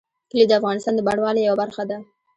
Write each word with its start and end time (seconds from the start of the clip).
کلي 0.29 0.45
د 0.47 0.51
افغانستان 0.59 0.93
د 0.95 1.01
بڼوالۍ 1.07 1.41
یوه 1.43 1.59
برخه 1.63 1.83
ده. 1.89 1.97